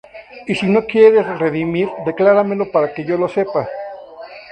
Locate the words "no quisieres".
0.65-1.27